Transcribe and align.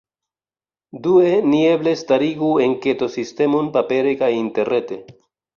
Due, 1.07 1.33
ni 1.49 1.59
eble 1.73 1.93
starigu 2.01 2.49
enketo-sistemon, 2.69 3.71
papere 3.79 4.19
kaj 4.23 4.35
interrete. 4.43 5.03